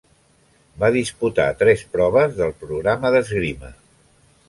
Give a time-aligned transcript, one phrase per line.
[0.83, 3.75] Va disputar tres proves del programa d'esgrima.